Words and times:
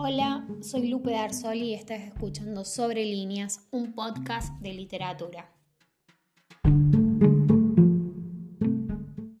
Hola, 0.00 0.46
soy 0.60 0.86
Lupe 0.86 1.10
Darsoli 1.10 1.70
y 1.70 1.74
estás 1.74 2.00
escuchando 2.02 2.64
Sobre 2.64 3.04
Líneas, 3.04 3.66
un 3.72 3.94
podcast 3.96 4.52
de 4.60 4.72
literatura. 4.72 5.57